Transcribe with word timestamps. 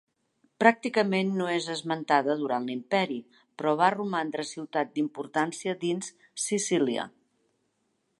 Pràcticament, 0.61 1.33
no 1.41 1.49
és 1.55 1.67
esmentada 1.73 2.37
durant 2.39 2.65
l'imperi, 2.69 3.17
però 3.61 3.73
va 3.81 3.91
romandre 3.97 4.47
ciutat 4.53 4.91
d'importància 4.97 5.77
dins 5.85 6.11
Sicília. 6.47 7.07